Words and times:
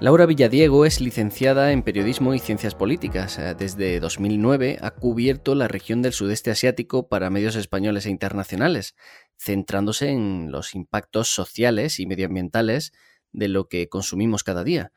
Laura 0.00 0.26
Villadiego 0.26 0.86
es 0.86 1.00
licenciada 1.00 1.72
en 1.72 1.82
Periodismo 1.82 2.32
y 2.32 2.38
Ciencias 2.38 2.76
Políticas. 2.76 3.36
Eh, 3.36 3.56
desde 3.58 3.98
2009 3.98 4.78
ha 4.80 4.92
cubierto 4.92 5.56
la 5.56 5.66
región 5.66 6.02
del 6.02 6.12
sudeste 6.12 6.52
asiático 6.52 7.08
para 7.08 7.30
medios 7.30 7.56
españoles 7.56 8.06
e 8.06 8.10
internacionales, 8.10 8.94
centrándose 9.36 10.10
en 10.10 10.52
los 10.52 10.76
impactos 10.76 11.34
sociales 11.34 11.98
y 11.98 12.06
medioambientales 12.06 12.92
de 13.32 13.48
lo 13.48 13.68
que 13.68 13.88
consumimos 13.88 14.44
cada 14.44 14.62
día. 14.62 14.92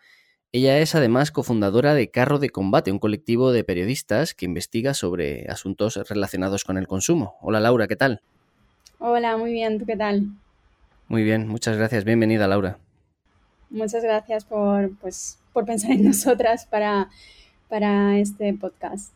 Ella 0.52 0.78
es 0.78 0.94
además 0.94 1.32
cofundadora 1.32 1.96
de 1.96 2.12
Carro 2.12 2.38
de 2.38 2.52
Combate, 2.52 2.92
un 2.92 3.00
colectivo 3.00 3.52
de 3.52 3.64
periodistas 3.64 4.36
que 4.36 4.46
investiga 4.46 4.94
sobre 4.94 5.48
asuntos 5.50 5.96
relacionados 6.10 6.64
con 6.64 6.78
el 6.78 6.86
consumo. 6.86 7.38
Hola 7.42 7.60
Laura, 7.60 7.88
¿qué 7.88 7.96
tal? 7.96 8.22
Hola, 9.00 9.36
muy 9.36 9.52
bien, 9.52 9.80
¿tú 9.80 9.86
qué 9.88 9.98
tal? 9.98 10.28
Muy 11.08 11.24
bien, 11.24 11.48
muchas 11.48 11.76
gracias. 11.76 12.04
Bienvenida 12.04 12.48
Laura. 12.48 12.78
Muchas 13.72 14.04
gracias 14.04 14.44
por, 14.44 14.96
pues, 14.98 15.40
por 15.54 15.66
pensar 15.66 15.92
en 15.92 16.04
nosotras 16.08 16.66
para, 16.66 17.10
para 17.70 18.20
este 18.20 18.54
podcast. 18.54 19.14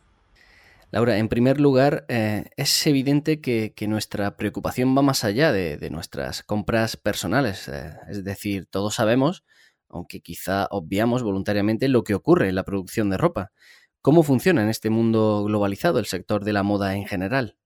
Laura, 0.90 1.18
en 1.18 1.28
primer 1.28 1.60
lugar, 1.60 2.06
eh, 2.08 2.46
es 2.56 2.86
evidente 2.86 3.40
que, 3.42 3.74
nuestra 3.86 4.36
preocupación 4.38 4.96
va 4.96 5.02
más 5.02 5.24
allá 5.24 5.52
de, 5.52 5.90
nuestras 5.90 6.42
compras 6.42 6.96
personales. 6.96 7.68
Eh, 7.68 7.92
es 8.08 8.24
decir, 8.24 8.66
todos 8.66 8.94
sabemos, 8.94 9.44
aunque 9.90 10.20
quizá 10.20 10.68
obviamos 10.70 11.22
voluntariamente, 11.22 11.88
lo 11.88 12.02
que 12.02 12.14
ocurre 12.14 12.48
en 12.48 12.54
la 12.54 12.64
producción 12.64 13.10
de 13.10 13.18
ropa. 13.18 13.52
¿Cómo 14.00 14.22
funciona 14.22 14.62
en 14.62 14.70
este 14.70 14.88
mundo 14.88 15.44
globalizado 15.44 15.98
el 15.98 16.06
sector 16.06 16.44
de 16.44 16.54
la 16.54 16.62
moda 16.62 16.94
en 16.94 17.06
general? 17.06 17.56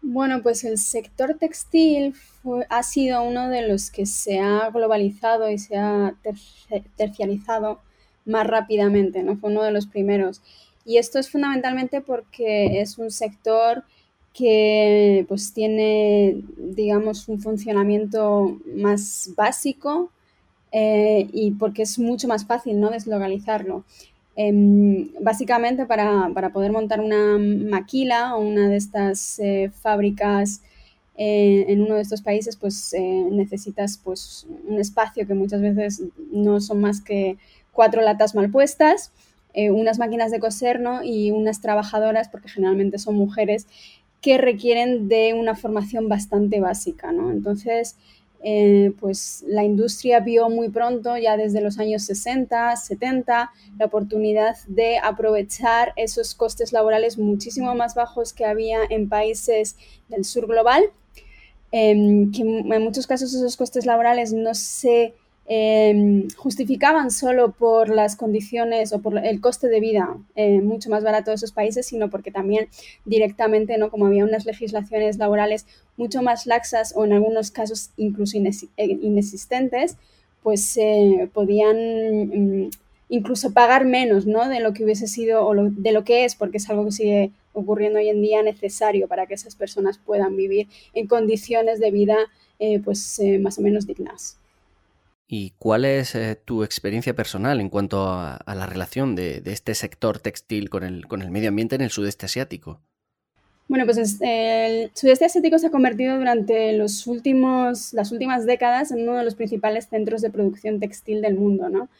Bueno, 0.00 0.42
pues 0.42 0.64
el 0.64 0.78
sector 0.78 1.34
textil 1.38 2.14
ha 2.70 2.82
sido 2.82 3.22
uno 3.22 3.48
de 3.48 3.66
los 3.66 3.90
que 3.90 4.06
se 4.06 4.38
ha 4.38 4.70
globalizado 4.70 5.50
y 5.50 5.58
se 5.58 5.76
ha 5.76 6.14
terciarizado 6.96 7.80
más 8.24 8.46
rápidamente, 8.46 9.22
¿no? 9.22 9.36
Fue 9.36 9.50
uno 9.50 9.62
de 9.62 9.72
los 9.72 9.86
primeros. 9.86 10.40
Y 10.84 10.98
esto 10.98 11.18
es 11.18 11.30
fundamentalmente 11.30 12.00
porque 12.00 12.80
es 12.80 12.96
un 12.98 13.10
sector 13.10 13.84
que 14.32 15.24
pues 15.28 15.52
tiene, 15.52 16.42
digamos, 16.56 17.28
un 17.28 17.40
funcionamiento 17.40 18.58
más 18.66 19.32
básico 19.36 20.10
eh, 20.70 21.28
y 21.32 21.50
porque 21.52 21.82
es 21.82 21.98
mucho 21.98 22.28
más 22.28 22.46
fácil, 22.46 22.78
¿no? 22.78 22.90
Deslocalizarlo. 22.90 23.84
Em, 24.40 25.10
básicamente 25.20 25.84
para, 25.84 26.30
poder 26.52 26.70
montar 26.70 27.00
una 27.00 27.36
maquila 27.38 28.36
o 28.36 28.40
una 28.40 28.68
de 28.68 28.76
estas 28.76 29.40
eh, 29.40 29.68
fábricas 29.82 30.62
eh, 31.16 31.64
en 31.66 31.82
uno 31.82 31.96
de 31.96 32.02
estos 32.02 32.22
países, 32.22 32.56
pues 32.56 32.94
eh, 32.94 33.26
necesitas 33.32 33.98
pues, 33.98 34.46
un 34.68 34.78
espacio 34.78 35.26
que 35.26 35.34
muchas 35.34 35.60
veces 35.60 36.04
no 36.30 36.60
son 36.60 36.80
más 36.80 37.00
que 37.00 37.36
cuatro 37.72 38.00
latas 38.00 38.36
mal 38.36 38.48
puestas, 38.48 39.10
unas 39.56 39.98
máquinas 39.98 40.30
de 40.30 40.38
coser 40.38 40.80
y 41.02 41.32
unas 41.32 41.60
trabajadoras, 41.60 42.28
porque 42.28 42.48
generalmente 42.48 42.98
son 42.98 43.16
mujeres, 43.16 43.66
que 44.20 44.38
requieren 44.38 45.08
de 45.08 45.34
una 45.34 45.56
formación 45.56 46.08
bastante 46.08 46.60
básica. 46.60 47.10
¿no? 47.10 47.32
Entonces, 47.32 47.96
eh, 48.42 48.92
pues 49.00 49.44
la 49.48 49.64
industria 49.64 50.20
vio 50.20 50.48
muy 50.48 50.68
pronto, 50.68 51.16
ya 51.16 51.36
desde 51.36 51.60
los 51.60 51.78
años 51.78 52.04
60, 52.04 52.76
70, 52.76 53.50
la 53.78 53.84
oportunidad 53.86 54.56
de 54.68 54.98
aprovechar 54.98 55.92
esos 55.96 56.34
costes 56.34 56.72
laborales 56.72 57.18
muchísimo 57.18 57.74
más 57.74 57.94
bajos 57.94 58.32
que 58.32 58.44
había 58.44 58.80
en 58.88 59.08
países 59.08 59.76
del 60.08 60.24
sur 60.24 60.46
global, 60.46 60.84
em, 61.72 62.30
que 62.30 62.42
en 62.42 62.82
muchos 62.82 63.06
casos 63.06 63.34
esos 63.34 63.56
costes 63.56 63.86
laborales 63.86 64.32
no 64.32 64.54
se 64.54 65.14
Em, 65.50 66.28
justificaban 66.36 67.10
solo 67.10 67.52
por 67.52 67.88
las 67.88 68.16
condiciones 68.16 68.92
o 68.92 69.00
por 69.00 69.16
el 69.16 69.40
coste 69.40 69.68
de 69.68 69.80
vida 69.80 70.18
eh, 70.36 70.60
mucho 70.60 70.90
más 70.90 71.02
barato 71.02 71.30
de 71.30 71.36
esos 71.36 71.52
países, 71.52 71.86
sino 71.86 72.10
porque 72.10 72.30
también 72.30 72.68
directamente, 73.06 73.78
¿no? 73.78 73.90
como 73.90 74.04
había 74.04 74.24
unas 74.24 74.44
legislaciones 74.44 75.16
laborales 75.16 75.64
mucho 75.96 76.20
más 76.20 76.46
laxas 76.46 76.92
o 76.94 77.06
en 77.06 77.14
algunos 77.14 77.50
casos 77.50 77.92
incluso 77.96 78.36
eh, 78.36 78.62
inexistentes, 78.76 79.96
pues 80.42 80.76
eh, 80.76 81.30
podían 81.32 82.66
mm, 82.66 82.70
incluso 83.08 83.54
pagar 83.54 83.86
menos 83.86 84.26
¿no? 84.26 84.50
de 84.50 84.60
lo 84.60 84.74
que 84.74 84.84
hubiese 84.84 85.06
sido 85.06 85.46
o 85.46 85.54
de 85.54 85.92
lo 85.92 86.04
que 86.04 86.26
es, 86.26 86.34
porque 86.34 86.58
es 86.58 86.68
algo 86.68 86.84
que 86.84 86.92
sigue 86.92 87.30
ocurriendo 87.54 88.00
hoy 88.00 88.10
en 88.10 88.20
día 88.20 88.42
necesario 88.42 89.08
para 89.08 89.26
que 89.26 89.32
esas 89.32 89.56
personas 89.56 89.96
puedan 89.96 90.36
vivir 90.36 90.68
en 90.92 91.06
condiciones 91.06 91.80
de 91.80 91.90
vida 91.90 92.18
pues 92.84 93.20
más 93.40 93.58
o 93.58 93.62
menos 93.62 93.86
dignas. 93.86 94.36
¿Y 95.30 95.52
cuál 95.58 95.84
es 95.84 96.14
eh, 96.14 96.40
tu 96.42 96.64
experiencia 96.64 97.14
personal 97.14 97.60
en 97.60 97.68
cuanto 97.68 98.08
a, 98.08 98.42
la 98.46 98.64
relación 98.64 99.14
de, 99.14 99.42
este 99.44 99.74
sector 99.74 100.18
textil 100.20 100.70
con 100.70 100.84
el, 100.84 101.06
con 101.06 101.20
el 101.20 101.30
medio 101.30 101.50
ambiente 101.50 101.74
en 101.74 101.82
el 101.82 101.90
sudeste 101.90 102.24
asiático? 102.24 102.80
Bueno, 103.68 103.84
pues 103.84 103.98
el 104.22 104.90
sudeste 104.94 105.26
asiático 105.26 105.58
se 105.58 105.66
ha 105.66 105.70
convertido 105.70 106.16
durante 106.16 106.72
los 106.72 107.06
últimos, 107.06 107.92
las 107.92 108.10
últimas 108.10 108.46
décadas 108.46 108.90
en 108.90 109.02
uno 109.02 109.18
de 109.18 109.24
los 109.24 109.34
principales 109.34 109.88
centros 109.88 110.22
de 110.22 110.30
producción 110.30 110.80
textil 110.80 111.20
del 111.20 111.34
mundo, 111.34 111.68
¿no? 111.68 111.90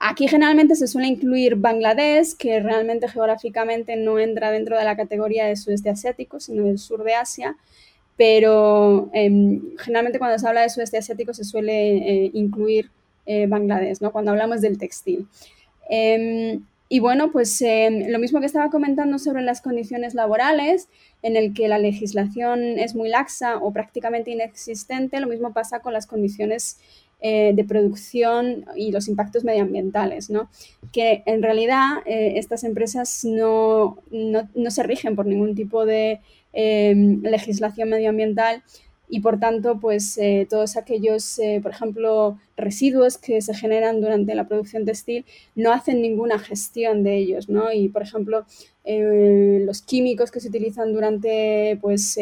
Aquí 0.00 0.28
generalmente 0.28 0.76
se 0.76 0.86
suele 0.86 1.08
incluir 1.08 1.56
Bangladesh, 1.56 2.36
que 2.36 2.60
realmente 2.60 3.08
geográficamente 3.08 3.96
no 3.96 4.18
entra 4.18 4.50
dentro 4.50 4.76
de 4.76 4.84
la 4.84 4.96
categoría 4.96 5.46
de 5.46 5.56
sudeste 5.56 5.88
asiático, 5.88 6.38
sino 6.38 6.64
del 6.64 6.78
sur 6.78 7.02
de 7.02 7.14
Asia, 7.14 7.56
pero 8.18 9.08
em, 9.14 9.76
generalmente 9.78 10.18
cuando 10.18 10.38
se 10.38 10.46
habla 10.46 10.62
de 10.62 10.68
sudeste 10.68 10.98
asiático 10.98 11.32
se 11.32 11.44
suele 11.44 12.24
eh, 12.24 12.30
incluir 12.34 12.90
eh, 13.24 13.46
Bangladesh, 13.46 14.00
¿no? 14.00 14.10
Cuando 14.10 14.32
hablamos 14.32 14.60
del 14.60 14.76
textil. 14.76 15.28
Em, 15.88 16.64
y 16.88 16.98
bueno, 16.98 17.30
pues 17.30 17.62
em, 17.62 18.08
lo 18.08 18.18
mismo 18.18 18.40
que 18.40 18.46
estaba 18.46 18.70
comentando 18.70 19.18
sobre 19.20 19.42
las 19.42 19.60
condiciones 19.60 20.14
laborales, 20.14 20.88
en 21.22 21.36
el 21.36 21.54
que 21.54 21.68
la 21.68 21.78
legislación 21.78 22.60
es 22.78 22.96
muy 22.96 23.08
laxa 23.08 23.58
o 23.58 23.72
prácticamente 23.72 24.32
inexistente, 24.32 25.20
lo 25.20 25.28
mismo 25.28 25.52
pasa 25.52 25.78
con 25.80 25.92
las 25.92 26.06
condiciones 26.06 26.78
eh, 27.20 27.52
de 27.54 27.64
producción 27.64 28.64
y 28.76 28.92
los 28.92 29.08
impactos 29.08 29.44
medioambientales, 29.44 30.30
¿no? 30.30 30.48
Que 30.92 31.22
en 31.26 31.42
realidad 31.42 31.98
estas 32.06 32.64
empresas 32.64 33.24
no, 33.24 33.98
no, 34.10 34.48
no, 34.54 34.70
se 34.70 34.82
rigen 34.82 35.16
por 35.16 35.26
ningún 35.26 35.54
tipo 35.54 35.84
de 35.84 36.20
Em, 36.52 37.22
legislación 37.22 37.90
medioambiental 37.90 38.62
y 39.08 39.20
por 39.20 39.38
tanto, 39.38 39.78
pues 39.80 40.18
eh, 40.18 40.46
todos 40.50 40.76
aquellos, 40.76 41.38
eh, 41.38 41.60
por 41.62 41.72
ejemplo, 41.72 42.38
residuos 42.56 43.16
que 43.18 43.40
se 43.42 43.54
generan 43.54 44.00
durante 44.00 44.34
la 44.34 44.48
producción 44.48 44.84
textil 44.84 45.24
no 45.54 45.72
hacen 45.72 46.02
ninguna 46.02 46.38
gestión 46.38 47.04
de 47.04 47.16
ellos, 47.16 47.48
¿no? 47.48 47.72
Y 47.72 47.88
por 47.88 48.02
ejemplo, 48.02 48.44
eh, 48.84 49.62
los 49.64 49.82
químicos 49.82 50.30
que 50.30 50.40
se 50.40 50.48
utilizan 50.48 50.92
durante 50.92 51.78
pues, 51.80 52.18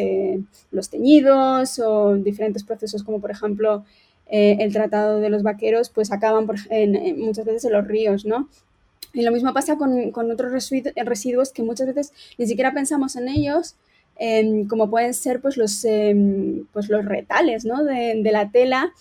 los 0.71 0.89
teñidos 0.89 1.79
o 1.79 2.15
diferentes 2.15 2.63
procesos 2.63 3.03
como 3.03 3.19
por 3.21 3.31
ejemplo 3.31 3.85
el 4.29 4.73
tratado 4.73 5.19
de 5.19 5.29
los 5.29 5.43
vaqueros, 5.43 5.89
pues 5.89 6.11
acaban 6.11 6.45
muchas 6.45 7.45
veces 7.45 7.65
en 7.65 7.73
los 7.73 7.87
ríos, 7.87 8.25
¿no? 8.25 8.49
Y 9.13 9.21
lo 9.21 9.31
mismo 9.31 9.53
pasa 9.53 9.77
con, 9.77 10.11
con 10.11 10.29
otros 10.29 10.51
residuos 10.51 11.51
que 11.51 11.63
muchas 11.63 11.87
veces 11.87 12.13
ni 12.37 12.45
siquiera 12.45 12.73
pensamos 12.73 13.15
en 13.15 13.29
ellos 13.29 13.75
Em, 14.19 14.67
como 14.67 14.89
pueden 14.89 15.13
ser 15.13 15.41
pues 15.41 15.57
los, 15.57 15.85
em, 15.85 16.65
pues 16.73 16.89
los 16.89 17.05
retales 17.05 17.63
de, 17.63 18.31
la 18.31 18.49
tela 18.51 18.93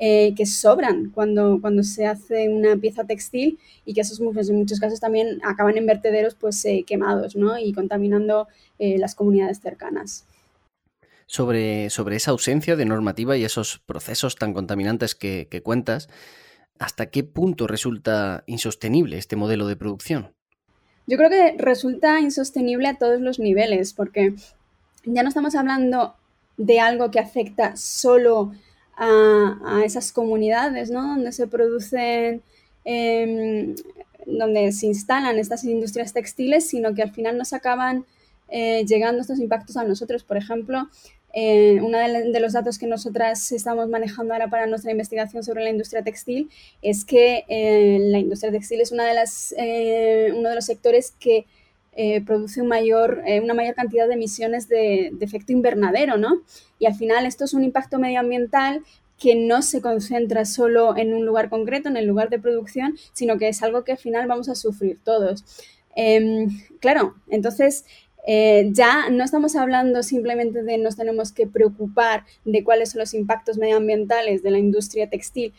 eh, 0.00 0.34
que 0.34 0.46
sobran 0.46 1.10
cuando, 1.14 1.58
cuando 1.60 1.82
se 1.82 2.06
hace 2.06 2.48
una 2.48 2.76
pieza 2.76 3.04
textil 3.04 3.58
y 3.84 3.92
que 3.94 4.00
esos 4.00 4.20
pues, 4.32 4.48
en 4.48 4.56
muchos 4.56 4.80
casos 4.80 4.98
también 4.98 5.40
acaban 5.44 5.76
en 5.76 5.86
vertederos 5.86 6.34
pues, 6.34 6.64
eh, 6.64 6.84
quemados 6.86 7.36
y 7.60 7.72
contaminando 7.72 8.48
eh, 8.78 8.98
las 8.98 9.14
comunidades 9.14 9.60
cercanas. 9.60 10.24
Sobre, 11.32 11.88
sobre, 11.88 12.16
esa 12.16 12.32
ausencia 12.32 12.76
de 12.76 12.84
normativa 12.84 13.38
y 13.38 13.44
esos 13.44 13.78
procesos 13.86 14.36
tan 14.36 14.52
contaminantes 14.52 15.14
que, 15.14 15.62
cuentas, 15.64 16.10
¿hasta 16.78 17.06
qué 17.06 17.24
punto 17.24 17.66
resulta 17.66 18.44
insostenible 18.46 19.16
este 19.16 19.34
modelo 19.34 19.66
de 19.66 19.74
producción? 19.74 20.34
Yo 21.06 21.16
creo 21.16 21.30
que 21.30 21.54
resulta 21.56 22.20
insostenible 22.20 22.86
a 22.86 22.98
todos 22.98 23.22
los 23.22 23.38
niveles, 23.38 23.94
porque 23.94 24.34
ya 25.06 25.22
no 25.22 25.30
estamos 25.30 25.54
hablando 25.54 26.16
de 26.58 26.80
algo 26.80 27.10
que 27.10 27.18
afecta 27.18 27.76
solo 27.76 28.52
a, 28.98 29.80
esas 29.86 30.12
comunidades, 30.12 30.90
¿no? 30.90 31.00
Donde 31.00 31.32
se 31.32 31.46
producen, 31.46 32.42
em, 32.84 33.74
donde 34.26 34.70
se 34.72 34.84
instalan 34.84 35.38
estas 35.38 35.64
industrias 35.64 36.12
textiles, 36.12 36.68
sino 36.68 36.94
que 36.94 37.00
al 37.00 37.12
final 37.12 37.38
nos 37.38 37.54
acaban 37.54 38.04
eh, 38.54 38.84
llegando 38.84 39.22
estos 39.22 39.38
impactos 39.38 39.78
a 39.78 39.84
nosotros. 39.84 40.24
Por 40.24 40.36
ejemplo, 40.36 40.90
eh, 41.32 41.80
uno 41.82 41.98
de, 41.98 42.40
los 42.40 42.52
datos 42.52 42.78
que 42.78 42.86
nosotras 42.86 43.52
estamos 43.52 43.88
manejando 43.88 44.34
ahora 44.34 44.48
para 44.48 44.66
nuestra 44.66 44.90
investigación 44.90 45.42
sobre 45.42 45.64
la 45.64 45.70
industria 45.70 46.02
textil 46.02 46.50
es 46.82 47.04
que 47.04 47.44
eh, 47.48 47.98
la 48.00 48.18
industria 48.18 48.52
textil 48.52 48.80
es 48.80 48.92
una 48.92 49.04
de 49.06 49.14
las, 49.14 49.54
uno 49.56 50.48
de 50.48 50.54
los 50.54 50.64
sectores 50.64 51.12
que 51.18 51.46
eh, 51.94 52.22
produce 52.22 52.62
un 52.62 52.68
mayor, 52.68 53.22
eh, 53.26 53.40
una 53.40 53.52
mayor 53.52 53.74
cantidad 53.74 54.08
de 54.08 54.14
emisiones 54.14 54.66
de, 54.66 55.12
efecto 55.20 55.52
invernadero, 55.52 56.16
¿no? 56.16 56.42
Y 56.78 56.86
al 56.86 56.94
final 56.94 57.26
esto 57.26 57.44
es 57.44 57.52
un 57.52 57.64
impacto 57.64 57.98
medioambiental 57.98 58.82
que 59.18 59.34
no 59.34 59.60
se 59.60 59.82
concentra 59.82 60.46
solo 60.46 60.96
en 60.96 61.12
un 61.12 61.26
lugar 61.26 61.50
concreto, 61.50 61.90
en 61.90 61.98
el 61.98 62.06
lugar 62.06 62.30
de 62.30 62.38
producción, 62.38 62.96
sino 63.12 63.36
que 63.36 63.48
es 63.48 63.62
algo 63.62 63.84
que 63.84 63.92
al 63.92 63.98
final 63.98 64.26
vamos 64.26 64.48
a 64.48 64.54
sufrir 64.54 64.98
todos. 65.04 65.44
Em, 65.94 66.48
claro, 66.80 67.14
entonces 67.28 67.84
eh, 68.24 68.68
ya 68.70 69.10
no 69.10 69.24
estamos 69.24 69.56
hablando 69.56 70.02
simplemente 70.02 70.62
de 70.62 70.78
nos 70.78 70.96
tenemos 70.96 71.32
que 71.32 71.46
preocupar 71.46 72.24
de 72.44 72.62
cuáles 72.62 72.90
son 72.90 73.00
los 73.00 73.14
impactos 73.14 73.58
medioambientales 73.58 74.42
de 74.42 74.50
la 74.50 74.58
industria 74.58 75.10
textil 75.10 75.52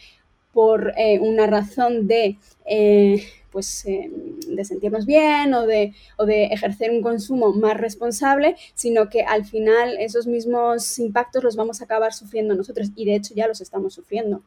por 0.53 0.93
eh, 0.97 1.19
una 1.19 1.47
razón 1.47 2.07
de, 2.07 2.37
eh, 2.65 3.25
pues, 3.51 3.83
de 3.85 4.65
sentirnos 4.65 5.05
bien 5.05 5.53
o 5.53 5.65
de, 5.65 5.93
o 6.17 6.25
de 6.25 6.45
ejercer 6.45 6.91
un 6.91 7.01
consumo 7.01 7.51
más 7.53 7.75
responsable, 7.75 8.55
sino 8.75 9.09
que 9.09 9.23
al 9.23 9.45
final 9.45 9.97
esos 9.97 10.27
mismos 10.27 10.99
impactos 10.99 11.43
los 11.43 11.55
vamos 11.55 11.81
a 11.81 11.85
acabar 11.85 12.13
sufriendo 12.13 12.55
nosotros 12.55 12.91
y 12.95 13.05
de 13.05 13.15
hecho 13.15 13.33
ya 13.33 13.47
los 13.47 13.61
estamos 13.61 13.93
sufriendo. 13.93 14.41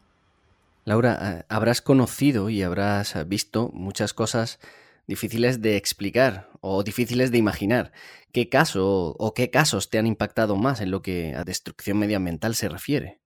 Laura, 0.84 1.44
habrás 1.48 1.82
conocido 1.82 2.48
y 2.48 2.62
habrás 2.62 3.28
visto 3.28 3.70
muchas 3.74 4.14
cosas 4.14 4.60
difíciles 5.06 5.60
de 5.60 5.76
explicar 5.76 6.50
o 6.60 6.82
difíciles 6.82 7.30
de 7.30 7.38
imaginar. 7.38 7.92
¿Qué 8.32 8.48
caso 8.48 9.14
o 9.18 9.34
qué 9.34 9.50
casos 9.50 9.88
te 9.88 9.98
han 9.98 10.06
impactado 10.06 10.56
más 10.56 10.80
en 10.80 10.90
lo 10.90 11.02
que 11.02 11.34
a 11.34 11.44
destrucción 11.44 11.98
medioambiental 11.98 12.54
se 12.54 12.68
refiere? 12.68 13.20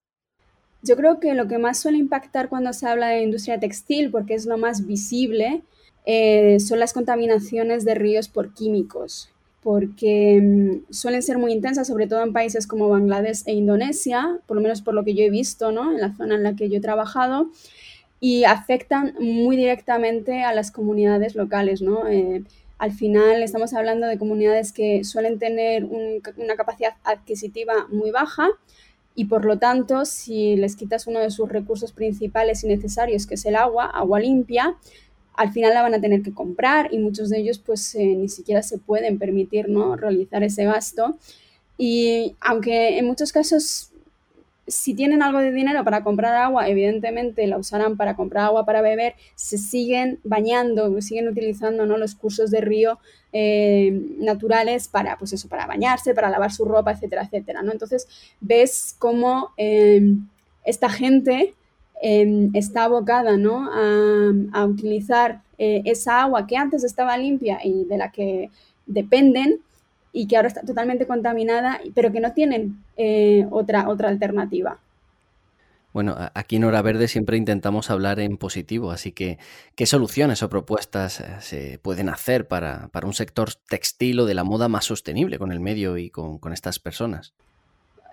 Yo 0.82 0.97
creo 0.97 1.21
que 1.21 1.35
lo 1.35 1.47
que 1.47 1.59
más 1.59 1.79
suele 1.79 1.99
impactar 1.99 2.49
cuando 2.49 2.73
se 2.73 2.87
habla 2.87 3.09
de 3.09 3.23
industria 3.23 3.61
textil, 3.61 4.11
porque 4.11 4.35
es 4.35 4.47
lo 4.47 4.56
más 4.56 4.87
visible, 4.87 5.62
eh, 6.06 6.59
son 6.61 6.79
las 6.79 6.93
contaminaciones 6.93 7.85
de 7.85 7.94
ríos 7.94 8.29
por 8.29 8.55
químicos, 8.55 9.31
porque 9.62 10.41
mm, 10.41 10.93
suelen 10.93 11.23
ser 11.23 11.37
muy 11.37 11.53
intensas, 11.53 11.87
sobre 11.88 12.06
todo 12.06 12.23
en 12.23 12.32
países 12.32 12.67
como 12.67 12.88
Bangladesh 12.88 13.43
e 13.47 13.53
Indonesia, 13.53 14.38
por 14.47 14.56
lo 14.56 14.62
menos 14.62 14.81
por 14.81 14.94
lo 14.94 15.05
que 15.05 15.15
yo 15.15 15.23
he 15.25 15.31
visto 15.31 15.71
¿no? 15.71 15.93
en 15.93 16.00
la 16.00 16.15
zona 16.17 16.37
en 16.37 16.43
la 16.43 16.56
que 16.56 16.71
yo 16.71 16.79
he 16.79 16.81
trabajado 16.81 17.50
y 18.20 18.44
afectan 18.44 19.14
muy 19.19 19.56
directamente 19.56 20.43
a 20.43 20.52
las 20.52 20.70
comunidades 20.70 21.34
locales, 21.34 21.81
¿no? 21.81 22.06
Eh, 22.06 22.44
al 22.78 22.93
final 22.93 23.43
estamos 23.43 23.75
hablando 23.75 24.06
de 24.06 24.19
comunidades 24.19 24.72
que 24.72 25.05
suelen 25.05 25.38
tener 25.38 25.84
una 25.84 26.56
capacidad 26.56 26.94
adquisitiva 27.05 27.87
muy 27.90 28.11
baja 28.11 28.49
y 29.14 29.26
por 29.26 29.44
lo 29.44 29.58
tanto 29.58 30.05
si 30.05 30.56
les 30.56 30.76
quitas 30.76 31.06
uno 31.06 31.20
de 31.20 31.31
sus 31.31 31.49
recursos 31.49 31.93
principales 31.93 32.64
y 32.64 32.69
necesarios, 32.69 33.26
que 33.26 33.34
es 33.34 33.44
el 33.44 33.56
agua, 33.56 33.84
agua 33.84 34.20
limpia, 34.20 34.76
al 35.34 35.52
final 35.52 35.75
la 35.75 35.82
van 35.82 35.94
a 35.94 36.00
tener 36.00 36.22
que 36.22 36.32
comprar 36.32 36.93
y 36.93 36.99
muchos 36.99 37.28
de 37.28 37.38
ellos 37.40 37.58
pues 37.58 37.94
eh, 37.94 38.14
ni 38.17 38.28
siquiera 38.28 38.62
se 38.62 38.78
pueden 38.78 39.19
permitir 39.19 39.69
¿no? 39.69 39.96
realizar 39.96 40.43
ese 40.43 40.64
gasto. 40.64 41.19
Y 41.76 42.37
aunque 42.40 42.99
en 42.99 43.06
muchos 43.06 43.32
casos 43.32 43.90
si 44.70 44.94
tienen 44.94 45.22
algo 45.22 45.40
de 45.40 45.52
dinero 45.52 45.84
para 45.84 46.02
comprar 46.02 46.34
agua, 46.34 46.69
evidentemente 46.69 47.46
la 47.46 47.58
usarán 47.58 47.96
para 47.96 48.17
comprar 48.17 48.44
agua 48.44 48.64
para 48.64 48.81
beber, 48.81 49.14
se 49.34 49.58
siguen 49.58 50.20
bañando, 50.25 51.00
siguen 51.00 51.28
utilizando 51.28 51.87
¿no? 51.87 51.99
los 51.99 52.14
cursos 52.14 52.50
de 52.50 52.61
río 52.61 52.99
eh, 53.32 53.90
naturales 54.19 54.88
para, 54.88 55.19
pues 55.19 55.32
eso, 55.32 55.49
para 55.49 55.67
bañarse, 55.67 56.14
para 56.14 56.31
lavar 56.31 56.52
su 56.52 56.64
ropa, 56.64 56.93
etcétera, 56.93 57.22
etcétera. 57.22 57.62
¿no? 57.62 57.72
Entonces 57.72 58.08
ves 58.40 58.94
cómo 58.99 59.50
em, 59.56 60.28
esta 60.64 60.88
gente 60.88 61.55
em, 62.00 62.50
está 62.55 62.84
abocada 62.84 63.37
¿no? 63.37 63.69
a, 64.52 64.64
utilizar 64.64 65.43
eh, 65.58 65.82
esa 65.84 66.22
agua 66.22 66.46
que 66.46 66.56
antes 66.56 66.84
estaba 66.84 67.19
limpia 67.19 67.58
y 67.62 67.84
de 67.84 67.99
la 67.99 68.11
que 68.12 68.50
dependen 68.87 69.61
y 70.12 70.27
que 70.27 70.37
ahora 70.37 70.49
está 70.49 70.62
totalmente 70.62 71.07
contaminada, 71.07 71.81
pero 71.95 72.12
que 72.12 72.21
no 72.21 72.33
tienen 72.33 72.83
eh, 72.97 73.47
otra, 73.51 73.89
otra 73.89 74.09
alternativa. 74.09 74.79
Bueno, 75.93 76.17
aquí 76.35 76.57
en 76.57 76.65
Hora 76.65 76.83
Verde 76.83 77.09
siempre 77.09 77.37
intentamos 77.37 77.91
hablar 77.91 78.21
en 78.21 78.37
positivo, 78.37 78.93
así 78.93 79.11
que 79.11 79.39
¿qué 79.75 79.87
soluciones 79.87 80.43
o 80.43 80.49
propuestas 80.49 81.21
eh, 81.21 81.27
se 81.41 81.81
pueden 81.83 82.09
hacer 82.09 82.47
para, 82.47 82.89
un 83.03 83.12
sector 83.12 83.51
textil 83.69 84.21
o 84.21 84.25
de 84.25 84.35
la 84.35 84.45
moda 84.45 84.69
más 84.69 84.85
sostenible 84.85 85.39
con 85.39 85.51
el 85.51 85.59
medio 85.59 85.99
y 85.99 86.09
con, 86.09 86.39
estas 86.53 86.79
personas? 86.79 87.33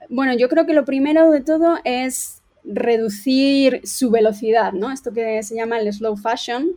Bueno, 0.10 0.34
yo 0.36 0.50
creo 0.50 0.66
que 0.66 0.74
lo 0.74 0.86
primero 0.86 1.30
de 1.30 1.42
todo 1.42 1.78
es 1.84 2.42
reducir 2.64 3.82
su 3.84 4.10
velocidad, 4.10 4.74
¿no? 4.74 4.92
Esto 4.92 5.14
que 5.14 5.44
se 5.44 5.56
llama 5.56 5.80
el 5.80 5.94
slow 5.94 6.18
fashion 6.18 6.72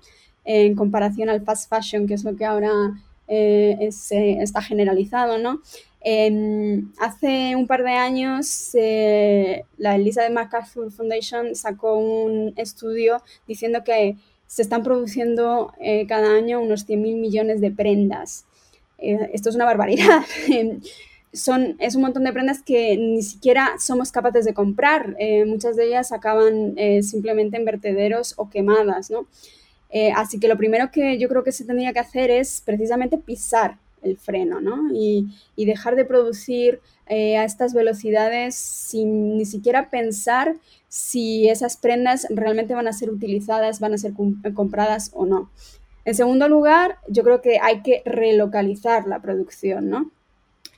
en 0.44 0.74
comparación 0.74 1.30
al 1.30 1.42
fast 1.42 1.70
fashion, 1.70 2.06
que 2.06 2.14
es 2.14 2.24
lo 2.24 2.36
que 2.36 2.44
ahora 2.44 2.70
eh, 3.30 3.88
está 4.42 4.60
generalizado, 4.60 5.38
¿no? 5.38 5.62
hace 6.98 7.54
un 7.54 7.66
par 7.66 7.84
de 7.84 7.90
años 7.90 8.70
eh, 8.72 9.64
la 9.76 9.96
Elizabeth 9.96 10.32
MacArthur 10.32 10.90
Foundation 10.90 11.54
sacó 11.54 11.98
un 11.98 12.54
estudio 12.56 13.22
diciendo 13.46 13.84
que 13.84 14.16
se 14.46 14.62
están 14.62 14.82
produciendo 14.82 15.74
eh, 15.78 16.06
cada 16.08 16.34
año 16.34 16.60
unos 16.60 16.88
100.000 16.88 17.20
millones 17.20 17.60
de 17.60 17.70
prendas. 17.70 18.46
esto 18.98 19.50
es 19.50 19.54
una 19.54 19.66
barbaridad. 19.66 20.22
Son, 21.32 21.76
es 21.78 21.94
un 21.94 22.02
montón 22.02 22.24
de 22.24 22.32
prendas 22.32 22.60
que 22.60 22.96
ni 22.96 23.22
siquiera 23.22 23.74
somos 23.78 24.10
capaces 24.10 24.44
de 24.44 24.52
comprar. 24.52 25.14
muchas 25.46 25.76
de 25.76 25.86
ellas 25.86 26.10
acaban 26.10 26.74
simplemente 27.02 27.56
en 27.56 27.64
vertederos 27.64 28.34
o 28.36 28.50
quemadas, 28.50 29.12
¿no? 29.12 29.28
Eh, 29.90 30.12
así 30.14 30.38
que 30.38 30.48
lo 30.48 30.56
primero 30.56 30.90
que 30.90 31.18
yo 31.18 31.28
creo 31.28 31.42
que 31.42 31.52
se 31.52 31.64
tendría 31.64 31.92
que 31.92 31.98
hacer 31.98 32.30
es 32.30 32.62
precisamente 32.64 33.18
pisar 33.18 33.78
el 34.02 34.16
freno, 34.16 34.60
¿no? 34.60 34.88
Y, 34.94 35.28
dejar 35.56 35.94
de 35.94 36.04
producir 36.04 36.80
eh, 37.06 37.36
a 37.36 37.44
estas 37.44 37.74
velocidades 37.74 38.54
sin 38.54 39.36
ni 39.36 39.44
siquiera 39.44 39.90
pensar 39.90 40.56
si 40.88 41.48
esas 41.48 41.76
prendas 41.76 42.26
realmente 42.30 42.74
van 42.74 42.88
a 42.88 42.92
ser 42.92 43.10
utilizadas, 43.10 43.78
van 43.78 43.94
a 43.94 43.98
ser 43.98 44.12
compradas 44.54 45.10
o 45.14 45.26
no. 45.26 45.50
En 46.04 46.14
segundo 46.14 46.48
lugar, 46.48 46.96
yo 47.08 47.22
creo 47.22 47.42
que 47.42 47.58
hay 47.60 47.82
que 47.82 48.02
relocalizar 48.04 49.06
la 49.06 49.20
producción, 49.20 49.90
¿no? 49.90 50.10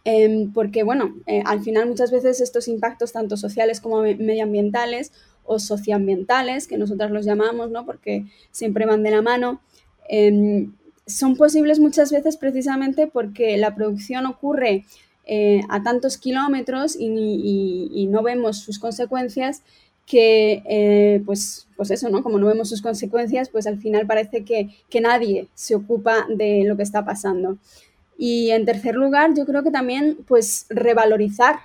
Em, 0.04 0.52
porque, 0.52 0.82
bueno, 0.82 1.14
eh, 1.26 1.42
al 1.46 1.60
final 1.60 1.88
muchas 1.88 2.10
veces 2.10 2.40
estos 2.40 2.66
impactos, 2.66 3.12
tanto 3.12 3.36
sociales 3.36 3.80
como 3.80 4.02
medioambientales, 4.02 5.12
o 5.52 5.58
socioambientales, 5.58 6.66
que 6.66 6.78
nosotros 6.78 7.10
los 7.10 7.24
llamamos, 7.24 7.70
¿no? 7.70 7.84
porque 7.84 8.26
siempre 8.50 8.86
van 8.86 9.02
de 9.02 9.10
la 9.10 9.22
mano, 9.22 9.60
em, 10.08 10.72
son 11.06 11.36
posibles 11.36 11.78
muchas 11.78 12.10
veces 12.10 12.36
precisamente 12.36 13.06
porque 13.06 13.56
la 13.56 13.74
producción 13.74 14.26
ocurre 14.26 14.84
eh, 15.24 15.62
a 15.68 15.82
tantos 15.82 16.18
kilómetros 16.18 16.96
y, 16.98 18.08
no 18.10 18.22
vemos 18.22 18.58
sus 18.58 18.78
consecuencias 18.78 19.62
que, 20.04 20.62
eh, 20.66 21.22
pues, 21.24 21.68
pues 21.76 21.90
eso, 21.90 22.10
¿no? 22.10 22.22
Como 22.22 22.38
no 22.38 22.46
vemos 22.46 22.68
sus 22.68 22.82
consecuencias, 22.82 23.48
pues 23.48 23.66
al 23.66 23.78
final 23.78 24.06
parece 24.06 24.44
que, 24.44 24.68
que 24.90 25.00
nadie 25.00 25.48
se 25.54 25.74
ocupa 25.76 26.26
de 26.28 26.64
lo 26.64 26.76
que 26.76 26.82
está 26.82 27.04
pasando. 27.04 27.56
Y 28.18 28.50
en 28.50 28.64
tercer 28.64 28.96
lugar, 28.96 29.30
yo 29.36 29.46
creo 29.46 29.62
que 29.62 29.70
también, 29.70 30.18
pues, 30.26 30.66
revalorizar 30.68 31.60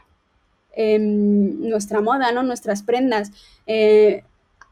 nuestra 0.77 2.01
moda, 2.01 2.31
¿no? 2.31 2.43
nuestras 2.43 2.84
prendas. 2.84 3.31
Eh, 3.65 4.24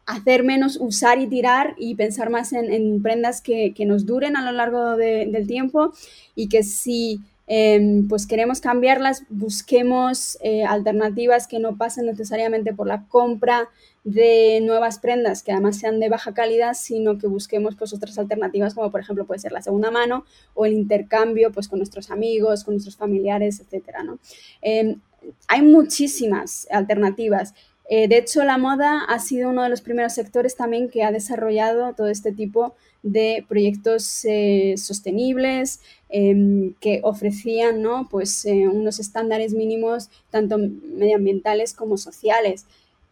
hacer 0.06 0.44
menos 0.44 0.78
usar 0.80 1.20
y 1.20 1.28
tirar 1.28 1.76
y 1.78 1.96
pensar 1.96 2.30
más 2.30 2.54
en, 2.54 3.02
prendas 3.02 3.42
que, 3.42 3.74
nos 3.86 4.06
duren 4.06 4.38
a 4.38 4.46
lo 4.46 4.52
largo 4.52 4.96
del 4.98 5.48
tiempo 5.48 5.94
y 6.36 6.48
que 6.48 6.64
si 6.64 7.22
em, 7.48 8.08
pues 8.08 8.28
queremos 8.28 8.62
cambiarlas, 8.62 9.24
busquemos 9.30 10.38
eh, 10.42 10.64
alternativas 10.64 11.48
que 11.48 11.60
no 11.60 11.78
pasen 11.78 12.06
necesariamente 12.06 12.74
por 12.74 12.88
la 12.88 13.06
compra 13.08 13.70
de 14.04 14.62
nuevas 14.62 15.00
prendas 15.00 15.42
que 15.42 15.52
además 15.52 15.78
sean 15.78 16.00
de 16.00 16.10
baja 16.10 16.34
calidad, 16.36 16.76
sino 16.76 17.18
que 17.18 17.26
busquemos 17.26 17.76
pues 17.76 17.92
otras 17.92 18.18
alternativas 18.20 18.76
como 18.76 18.92
por 18.92 19.02
ejemplo 19.02 19.26
puede 19.26 19.40
ser 19.40 19.52
la 19.52 19.64
segunda 19.64 19.90
mano 19.90 20.26
o 20.54 20.68
el 20.68 20.74
intercambio 20.74 21.52
pues 21.52 21.68
con 21.68 21.80
nuestros 21.80 22.12
amigos, 22.12 22.64
con 22.64 22.76
nuestros 22.76 22.96
familiares, 22.96 23.60
etcétera, 23.60 24.04
¿no? 24.04 24.20
Em, 24.62 25.00
hay 25.48 25.62
muchísimas 25.62 26.68
alternativas. 26.72 27.54
Eh, 27.88 28.08
de 28.08 28.18
hecho, 28.18 28.44
la 28.44 28.58
moda 28.58 29.04
ha 29.08 29.20
sido 29.20 29.50
uno 29.50 29.64
de 29.64 29.70
los 29.70 29.82
primeros 29.82 30.14
sectores 30.14 30.56
también 30.56 30.90
que 30.90 31.04
ha 31.04 31.12
desarrollado 31.12 31.94
todo 31.94 32.08
este 32.08 32.32
tipo 32.32 32.76
de 33.04 33.46
proyectos 33.48 34.26
eh, 34.26 34.74
sostenibles 34.78 35.82
em, 36.10 36.74
que 36.80 37.02
ofrecían 37.04 37.84
¿no? 37.84 38.08
pues, 38.10 38.46
eh, 38.46 38.68
unos 38.68 39.00
estándares 39.00 39.54
mínimos 39.54 40.10
tanto 40.32 40.58
medioambientales 40.58 41.74
como 41.74 41.98
sociales. 41.98 42.66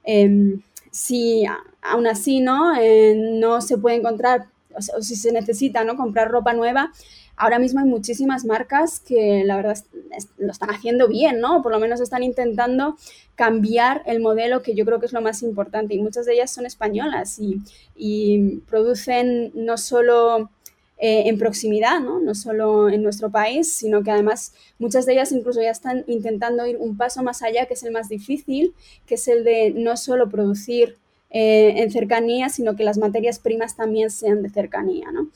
Em, 0.03 0.61
si 0.89 1.43
aún 1.81 2.07
así 2.07 2.39
¿no? 2.39 2.73
no 3.39 3.61
se 3.61 3.77
puede 3.77 3.97
encontrar 3.97 4.47
o, 4.75 5.01
si 5.01 5.15
se 5.15 5.31
necesita 5.31 5.83
¿no? 5.83 5.95
comprar 5.95 6.29
ropa 6.29 6.53
nueva, 6.53 6.91
ahora 7.35 7.59
mismo 7.59 7.79
hay 7.79 7.85
muchísimas 7.85 8.45
marcas 8.45 8.99
que 8.99 9.43
la 9.45 9.55
verdad 9.55 9.77
lo 10.37 10.51
están 10.51 10.69
haciendo 10.69 11.07
bien, 11.07 11.39
¿no? 11.39 11.61
Por 11.61 11.71
lo 11.71 11.79
menos 11.79 11.99
están 11.99 12.23
intentando 12.23 12.97
cambiar 13.35 14.03
el 14.05 14.19
modelo 14.19 14.61
que 14.61 14.75
yo 14.75 14.85
creo 14.85 14.99
que 14.99 15.07
es 15.07 15.13
lo 15.13 15.21
más 15.21 15.41
importante 15.41 15.95
y 15.95 16.01
muchas 16.01 16.25
de 16.25 16.33
ellas 16.33 16.51
son 16.51 16.65
españolas 16.65 17.39
y, 17.39 17.61
producen 18.67 19.51
no 19.55 19.77
solo 19.77 20.49
eh, 20.97 21.23
en 21.27 21.37
proximidad, 21.37 21.99
¿no? 21.99 22.19
no 22.19 22.35
solo 22.35 22.89
en 22.89 23.01
nuestro 23.03 23.29
país, 23.29 23.73
sino 23.73 24.03
que 24.03 24.11
además 24.11 24.53
muchas 24.79 25.05
de 25.05 25.13
ellas 25.13 25.31
incluso 25.31 25.61
ya 25.61 25.71
están 25.71 26.03
intentando 26.07 26.65
ir 26.65 26.77
un 26.77 26.97
paso 26.97 27.23
más 27.23 27.41
allá, 27.41 27.65
que 27.65 27.73
es 27.73 27.83
el 27.83 27.91
más 27.91 28.09
difícil, 28.09 28.73
que 29.05 29.15
es 29.15 29.27
el 29.27 29.43
de 29.43 29.71
no 29.71 29.97
solo 29.97 30.29
producir 30.29 30.97
eh, 31.29 31.81
en 31.81 31.91
cercanía, 31.91 32.49
sino 32.49 32.75
que 32.75 32.83
las 32.83 32.99
materias 32.99 33.39
primas 33.39 33.75
también 33.75 34.11
sean 34.11 34.43
de 34.43 34.49
cercanía. 34.49 35.11
¿no? 35.11 35.29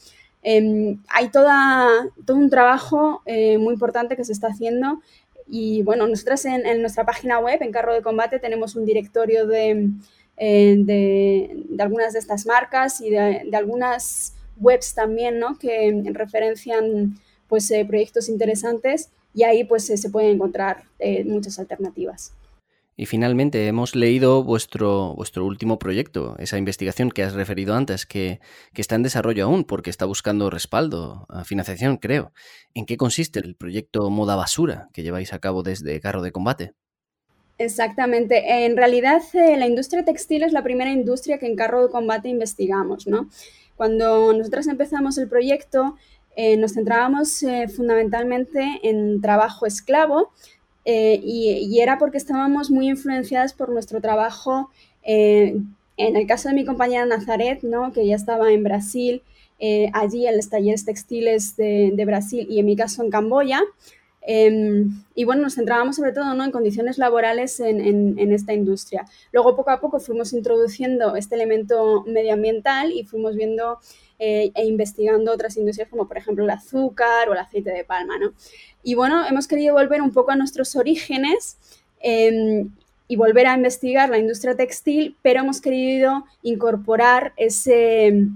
Em, 0.44 1.00
hay 1.10 1.30
toda, 1.30 1.88
todo 2.26 2.38
un 2.38 2.50
trabajo 2.50 3.22
eh, 3.26 3.58
muy 3.58 3.74
importante 3.74 4.16
que 4.16 4.24
se 4.24 4.32
está 4.32 4.48
haciendo 4.48 5.02
y 5.50 5.82
bueno, 5.84 6.08
nosotras 6.08 6.46
en, 6.46 6.82
nuestra 6.82 7.06
página 7.06 7.40
web, 7.40 7.62
en 7.62 7.72
Carro 7.72 7.94
de 7.94 8.02
Combate, 8.02 8.40
tenemos 8.40 8.76
un 8.76 8.86
directorio 8.86 9.48
de, 9.48 9.92
de, 10.38 11.66
algunas 11.80 12.14
de 12.14 12.20
estas 12.20 12.46
marcas 12.46 13.00
y 13.02 13.12
de, 13.12 13.50
algunas 13.54 14.34
webs 14.60 14.94
también, 14.94 15.40
¿no? 15.40 15.58
Que 15.58 16.04
referencian 16.14 17.18
pues 17.48 17.70
eh, 17.72 17.86
proyectos 17.86 18.30
interesantes 18.30 19.10
y 19.34 19.44
ahí 19.44 19.64
pues 19.64 19.90
eh, 19.90 19.98
se 19.98 20.10
pueden 20.10 20.32
encontrar 20.32 20.84
eh, 21.00 21.24
muchas 21.24 21.60
alternativas. 21.60 22.34
Y 23.00 23.06
finalmente 23.06 23.68
hemos 23.68 23.96
leído 23.96 24.44
vuestro, 24.44 25.14
vuestro 25.14 25.46
último 25.46 25.78
proyecto, 25.78 26.36
esa 26.40 26.58
investigación 26.58 27.12
que 27.12 27.22
has 27.22 27.34
referido 27.34 27.76
antes, 27.76 28.08
que, 28.08 28.40
que, 28.74 28.82
está 28.82 28.96
en 28.96 29.04
desarrollo 29.04 29.46
aún 29.46 29.66
porque 29.66 29.92
está 29.92 30.06
buscando 30.06 30.50
respaldo, 30.50 31.28
financiación, 31.46 31.98
creo. 31.98 32.34
¿En 32.74 32.88
qué 32.88 32.98
consiste 32.98 33.40
el 33.40 33.56
proyecto 33.56 34.10
Moda 34.10 34.36
Basura 34.36 34.90
que 34.94 35.04
lleváis 35.04 35.32
a 35.32 35.38
cabo 35.40 35.62
desde 35.62 36.00
Carro 36.00 36.24
de 36.24 36.32
Combate? 36.32 36.74
Exactamente. 37.60 38.66
En 38.66 38.76
realidad, 38.76 39.22
la 39.34 39.68
industria 39.68 40.04
textil 40.04 40.42
es 40.42 40.52
la 40.52 40.64
primera 40.64 40.92
industria 40.92 41.38
que 41.38 41.46
en 41.46 41.56
Carro 41.56 41.84
de 41.84 41.92
Combate 41.92 42.30
investigamos, 42.30 43.06
¿no? 43.06 43.30
Cuando 43.76 44.34
nosotras 44.34 44.66
empezamos 44.66 45.20
el 45.20 45.30
proyecto, 45.30 45.96
eh, 46.36 46.58
nos 46.58 46.74
centrábamos 46.74 47.42
eh, 47.44 47.68
fundamentalmente 47.68 48.80
en 48.84 49.22
trabajo 49.22 49.66
esclavo 49.66 50.32
eh, 50.90 51.20
y, 51.22 51.80
era 51.80 52.00
porque 52.00 52.18
estábamos 52.18 52.72
muy 52.72 52.88
influenciadas 52.88 53.54
por 53.54 53.70
nuestro 53.70 54.00
trabajo, 54.02 54.72
en 55.04 55.76
el 55.98 56.28
caso 56.28 56.50
de 56.50 56.56
mi 56.56 56.66
compañera 56.66 57.06
Nazaret, 57.06 57.62
¿no? 57.64 57.92
que 57.94 58.06
ya 58.08 58.16
estaba 58.16 58.52
en 58.52 58.64
Brasil, 58.64 59.22
allí 59.94 60.28
en 60.28 60.36
los 60.36 60.50
talleres 60.50 60.86
textiles 60.86 61.56
de 61.56 62.04
Brasil 62.06 62.48
y 62.50 62.60
en 62.60 62.66
mi 62.66 62.76
caso 62.76 63.04
en 63.04 63.10
Camboya, 63.10 63.62
Em, 64.30 65.04
y 65.16 65.24
bueno, 65.24 65.44
nos 65.44 65.56
centrábamos 65.56 65.96
sobre 65.96 66.12
todo 66.12 66.34
¿no? 66.34 66.44
en 66.44 66.52
condiciones 66.52 66.98
laborales 66.98 67.62
en, 67.62 67.80
en, 68.20 68.32
esta 68.34 68.54
industria. 68.54 69.06
Luego, 69.32 69.56
poco 69.56 69.70
a 69.70 69.80
poco, 69.80 70.02
fuimos 70.02 70.34
introduciendo 70.34 71.16
este 71.16 71.36
elemento 71.36 72.04
medioambiental 72.06 72.92
y 72.92 73.06
fuimos 73.06 73.38
viendo 73.38 73.80
eh, 74.20 74.52
e 74.54 74.66
investigando 74.66 75.32
otras 75.32 75.56
industrias 75.56 75.88
como, 75.88 76.10
por 76.10 76.18
ejemplo, 76.18 76.44
el 76.44 76.50
azúcar 76.50 77.30
o 77.30 77.34
el 77.34 77.40
aceite 77.40 77.72
de 77.72 77.86
palma. 77.86 78.18
¿no? 78.18 78.34
Y 78.84 78.96
bueno, 78.96 79.26
hemos 79.26 79.48
querido 79.48 79.74
volver 79.76 80.02
un 80.02 80.12
poco 80.12 80.32
a 80.32 80.36
nuestros 80.36 80.76
orígenes. 80.76 81.56
Em, 82.02 82.70
y 83.08 83.16
volver 83.16 83.48
a 83.48 83.56
investigar 83.56 84.10
la 84.10 84.18
industria 84.18 84.58
textil, 84.58 85.16
pero 85.22 85.40
hemos 85.40 85.62
querido 85.62 86.26
incorporar 86.44 87.32
ese, 87.38 88.28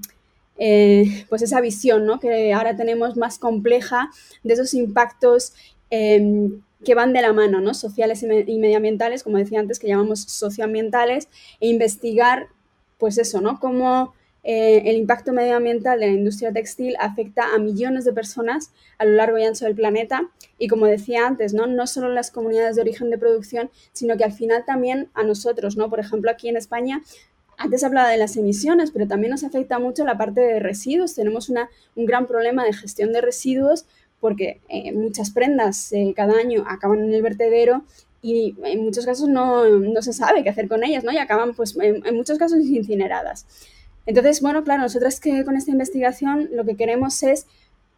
eh, 0.58 1.26
pues 1.28 1.42
esa 1.42 1.60
visión 1.60 2.06
¿no? 2.06 2.22
que 2.22 2.54
ahora 2.54 2.78
tenemos 2.78 3.18
más 3.18 3.38
compleja 3.38 4.10
de 4.44 4.54
esos 4.54 4.74
impactos 4.74 5.54
Em, 5.92 6.62
que 6.86 6.96
van 6.96 7.14
de 7.14 7.22
la 7.22 7.34
mano, 7.34 7.62
¿no? 7.62 7.74
Sociales 7.74 8.24
y, 8.24 8.58
medioambientales, 8.58 9.24
como 9.24 9.38
decía 9.38 9.60
antes, 9.60 9.78
que 9.78 9.88
llamamos 9.88 10.22
socioambientales, 10.22 11.28
e 11.60 11.68
investigar, 11.68 12.48
pues 12.98 13.18
eso, 13.20 13.40
¿no? 13.42 13.60
Cómo 13.60 14.14
eh, 14.44 14.82
el 14.86 14.96
impacto 14.96 15.34
medioambiental 15.34 16.00
de 16.00 16.08
la 16.08 16.14
industria 16.14 16.52
textil 16.52 16.96
afecta 17.00 17.54
a 17.54 17.60
millones 17.60 18.06
de 18.06 18.14
personas 18.14 18.72
a 18.98 19.06
lo 19.06 19.12
largo 19.12 19.38
y 19.38 19.44
ancho 19.44 19.66
del 19.66 19.76
planeta 19.76 20.32
y 20.58 20.68
como 20.68 20.88
decía 20.88 21.28
antes, 21.28 21.54
¿no? 21.54 21.68
no 21.68 21.86
solo 21.86 22.10
las 22.10 22.32
comunidades 22.32 22.76
de 22.76 22.82
origen 22.82 23.12
de 23.12 23.20
producción, 23.20 23.70
sino 23.92 24.18
que 24.18 24.24
al 24.24 24.32
final 24.32 24.66
también 24.66 25.10
a 25.14 25.24
nosotros, 25.24 25.78
¿no? 25.78 25.92
Por 25.92 26.00
ejemplo, 26.00 26.32
aquí 26.32 26.50
en 26.50 26.58
España 26.58 27.04
antes 27.58 27.84
hablaba 27.84 28.10
de 28.10 28.18
las 28.18 28.36
emisiones, 28.38 28.90
pero 28.90 29.08
también 29.08 29.30
nos 29.30 29.44
afecta 29.44 29.78
mucho 29.78 30.04
la 30.04 30.18
parte 30.18 30.42
de 30.42 30.60
residuos. 30.60 31.14
Tenemos 31.14 31.48
una, 31.50 31.70
un 31.96 32.08
gran 32.08 32.26
problema 32.26 32.66
de 32.66 32.74
gestión 32.74 33.14
de 33.14 33.22
residuos 33.22 33.86
porque 34.22 34.62
eh, 34.70 34.94
muchas 34.94 35.32
prendas 35.32 35.92
eh, 35.92 36.14
cada 36.16 36.38
año 36.38 36.64
acaban 36.68 37.00
en 37.00 37.14
el 37.14 37.22
vertedero 37.22 37.84
y 38.22 38.56
en 38.64 38.84
muchos 38.84 39.06
casos 39.06 39.28
no, 39.28 39.64
se 40.02 40.14
sabe 40.14 40.44
qué 40.44 40.50
hacer 40.50 40.70
con 40.70 40.84
ellas, 40.84 41.04
¿no? 41.04 41.12
Y 41.12 41.18
acaban, 41.18 41.56
pues, 41.56 41.76
en, 41.82 42.16
muchos 42.16 42.38
casos 42.38 42.60
incineradas. 42.64 43.48
Entonces, 44.06 44.42
bueno, 44.42 44.64
claro, 44.64 44.84
nosotras 44.84 45.20
que 45.20 45.44
con 45.44 45.58
esta 45.58 45.72
investigación 45.72 46.50
lo 46.54 46.64
que 46.64 46.76
queremos 46.78 47.22
es 47.24 47.48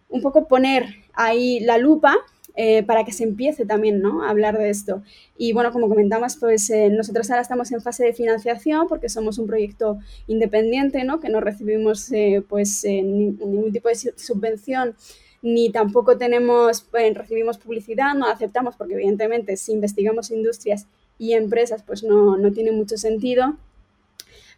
un 0.10 0.22
poco 0.22 0.48
poner 0.48 0.86
ahí 1.14 1.60
la 1.60 1.78
lupa 1.78 2.16
eh, 2.56 2.84
para 2.84 3.04
que 3.04 3.12
se 3.12 3.24
empiece 3.24 3.66
también 3.66 4.02
¿no? 4.02 4.24
a 4.24 4.30
hablar 4.30 4.58
de 4.58 4.70
esto. 4.70 5.02
Y 5.38 5.52
bueno, 5.52 5.74
como 5.74 5.90
comentamos, 5.90 6.38
pues 6.38 6.72
nosotros 6.92 7.30
ahora 7.30 7.42
estamos 7.42 7.72
en 7.72 7.82
fase 7.82 8.06
de 8.06 8.14
financiación 8.14 8.88
porque 8.88 9.10
somos 9.10 9.40
un 9.40 9.48
proyecto 9.48 10.00
independiente, 10.28 11.04
¿no? 11.04 11.20
que 11.20 11.30
no 11.30 11.42
recibimos 11.42 12.12
pues 12.48 12.86
ningún 12.86 13.72
tipo 13.74 13.90
de 13.90 13.96
subvención 13.96 14.96
ni 15.44 15.70
tampoco 15.70 16.18
tenemos, 16.18 16.88
eh, 16.98 17.14
recibimos 17.14 17.58
publicidad, 17.58 18.16
no 18.16 18.28
aceptamos 18.28 18.76
porque 18.78 18.94
evidentemente 18.94 19.58
si 19.58 19.74
investigamos 19.74 20.32
industrias 20.32 20.88
y 21.20 21.34
empresas 21.34 21.84
pues 21.84 22.02
no, 22.02 22.38
no 22.38 22.52
tiene 22.54 22.72
mucho 22.72 22.98
sentido. 22.98 23.58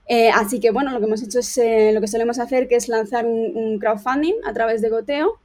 Eh, 0.08 0.30
así 0.30 0.60
que 0.60 0.70
bueno, 0.70 0.92
lo 0.92 1.00
que 1.00 1.06
hemos 1.06 1.24
hecho 1.24 1.40
es 1.40 1.58
eh, 1.58 1.92
lo 1.92 2.02
que 2.02 2.08
solemos 2.08 2.38
hacer, 2.38 2.68
que 2.68 2.76
es 2.76 2.88
lanzar 2.88 3.26
un, 3.26 3.80
crowdfunding 3.80 4.36
a 4.46 4.54
través 4.54 4.82
de 4.82 4.90
Goteo, 4.90 5.40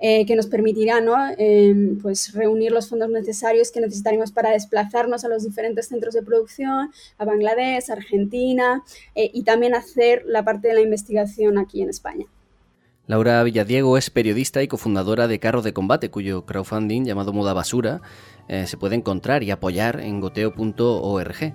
que 0.00 0.36
nos 0.36 0.46
permitirá 0.46 1.00
¿no? 1.00 1.16
Em, 1.38 1.98
pues 2.00 2.32
reunir 2.32 2.70
los 2.70 2.88
fondos 2.88 3.10
necesarios 3.10 3.72
que 3.72 3.80
necesitaremos 3.80 4.30
para 4.30 4.50
desplazarnos 4.50 5.24
a 5.24 5.28
los 5.28 5.42
diferentes 5.42 5.88
centros 5.88 6.14
de 6.14 6.22
producción, 6.22 6.92
a 7.18 7.24
Bangladesh, 7.24 7.90
Argentina, 7.90 8.84
y 9.16 9.42
también 9.42 9.74
hacer 9.74 10.22
la 10.24 10.44
parte 10.44 10.68
de 10.68 10.74
la 10.74 10.82
investigación 10.82 11.58
aquí 11.58 11.82
en 11.82 11.88
España. 11.88 12.26
Laura 13.08 13.42
Villadiego 13.42 13.96
es 13.96 14.10
periodista 14.10 14.62
y 14.62 14.68
cofundadora 14.68 15.28
de 15.28 15.38
Carro 15.38 15.62
de 15.62 15.72
Combate, 15.72 16.10
cuyo 16.10 16.44
crowdfunding 16.44 17.04
llamado 17.04 17.32
Moda 17.32 17.54
Basura 17.54 18.02
eh, 18.48 18.66
se 18.66 18.76
puede 18.76 18.96
encontrar 18.96 19.42
y 19.42 19.50
apoyar 19.50 20.00
en 20.00 20.20
goteo.org. 20.20 21.54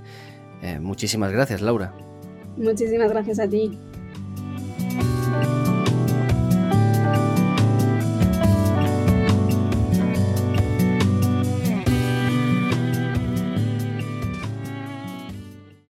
Eh, 0.63 0.79
muchísimas 0.79 1.31
gracias, 1.31 1.61
Laura. 1.61 1.93
Muchísimas 2.57 3.11
gracias 3.11 3.37
a 3.37 3.47
ti. 3.47 3.77